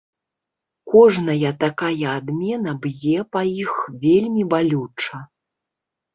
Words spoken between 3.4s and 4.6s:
іх вельмі